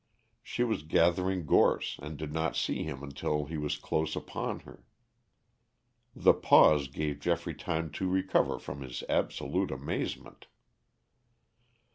She 0.41 0.63
was 0.63 0.81
gathering 0.81 1.45
gorse 1.45 1.99
and 2.01 2.17
did 2.17 2.33
not 2.33 2.55
see 2.55 2.81
him 2.81 3.03
until 3.03 3.45
he 3.45 3.55
was 3.59 3.77
close 3.77 4.15
upon 4.15 4.61
her. 4.61 4.83
The 6.15 6.33
pause 6.33 6.87
gave 6.87 7.19
Geoffrey 7.19 7.53
time 7.53 7.91
to 7.91 8.09
recover 8.09 8.57
from 8.57 8.81
his 8.81 9.03
absolute 9.07 9.69
amazement. 9.69 10.47